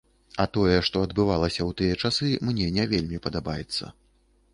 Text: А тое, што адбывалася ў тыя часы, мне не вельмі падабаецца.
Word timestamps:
А 0.43 0.45
тое, 0.55 0.77
што 0.87 1.03
адбывалася 1.07 1.61
ў 1.65 1.71
тыя 1.81 1.99
часы, 2.03 2.29
мне 2.47 2.71
не 2.79 2.87
вельмі 2.95 3.21
падабаецца. 3.27 3.91